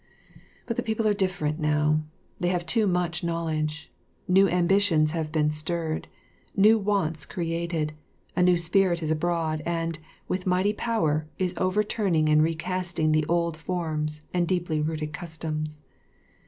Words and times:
But 0.65 0.77
the 0.77 0.81
people 0.81 1.07
are 1.07 1.13
different 1.13 1.59
now; 1.59 2.01
they 2.39 2.47
have 2.47 2.65
too 2.65 2.87
much 2.87 3.23
knowledge. 3.23 3.91
New 4.27 4.49
ambitions 4.49 5.11
have 5.11 5.31
been 5.31 5.51
stirred; 5.51 6.07
new 6.57 6.79
wants 6.79 7.23
created; 7.23 7.93
a 8.35 8.41
new 8.41 8.57
spirit 8.57 9.03
is 9.03 9.11
abroad 9.11 9.61
and, 9.63 9.99
with 10.27 10.47
mighty 10.47 10.73
power, 10.73 11.27
is 11.37 11.53
over 11.55 11.83
turning 11.83 12.29
and 12.29 12.41
recasting 12.41 13.11
the 13.11 13.27
old 13.27 13.55
forms 13.55 14.25
and 14.33 14.47
deeply 14.47 14.81
rooted 14.81 15.13
customs. 15.13 15.83